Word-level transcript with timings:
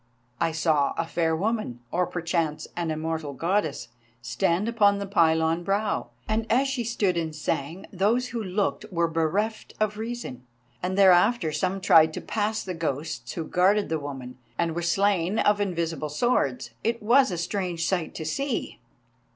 "I 0.39 0.51
saw 0.51 0.95
a 0.97 1.05
fair 1.05 1.35
woman, 1.35 1.79
or, 1.91 2.07
perchance, 2.07 2.67
an 2.75 2.89
immortal 2.89 3.33
Goddess, 3.33 3.89
stand 4.19 4.67
upon 4.67 4.97
the 4.97 5.05
pylon 5.05 5.63
brow, 5.63 6.07
and 6.27 6.51
as 6.51 6.67
she 6.67 6.83
stood 6.83 7.17
and 7.17 7.35
sang 7.35 7.85
those 7.93 8.29
who 8.29 8.43
looked 8.43 8.85
were 8.91 9.07
bereft 9.07 9.75
of 9.79 9.99
reason. 9.99 10.43
And 10.81 10.97
thereafter 10.97 11.51
some 11.51 11.79
tried 11.81 12.13
to 12.15 12.19
pass 12.21 12.63
the 12.63 12.73
ghosts 12.73 13.33
who 13.33 13.43
guarded 13.45 13.89
the 13.89 13.99
woman, 13.99 14.39
and 14.57 14.73
were 14.73 14.81
slain 14.81 15.37
of 15.37 15.61
invisible 15.61 16.09
swords. 16.09 16.71
It 16.83 17.03
was 17.03 17.29
a 17.29 17.37
strange 17.37 17.85
sight 17.85 18.15
to 18.15 18.25
see." 18.25 18.79